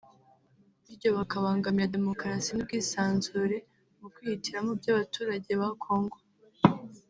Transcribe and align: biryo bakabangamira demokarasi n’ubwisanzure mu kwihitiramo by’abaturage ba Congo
biryo 0.85 1.09
bakabangamira 1.17 1.93
demokarasi 1.97 2.49
n’ubwisanzure 2.53 3.57
mu 3.99 4.07
kwihitiramo 4.13 4.71
by’abaturage 4.79 5.51
ba 5.61 5.69
Congo 5.83 6.17